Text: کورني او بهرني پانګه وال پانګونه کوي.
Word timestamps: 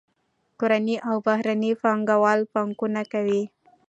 کورني 0.59 0.95
او 1.09 1.15
بهرني 1.27 1.71
پانګه 1.81 2.15
وال 2.23 2.41
پانګونه 2.53 3.01
کوي. 3.13 3.41